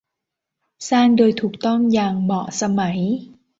[0.89, 2.99] สร้างโดยถูกต้องอย่างเหมาะสมัย